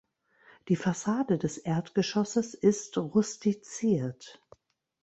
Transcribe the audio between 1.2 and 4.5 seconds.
des Erdgeschosses ist rustiziert.